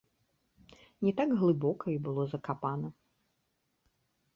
Не 1.07 1.13
так 1.21 1.29
глыбока 1.43 1.85
і 1.95 2.01
было 2.09 2.23
закапана. 2.35 2.87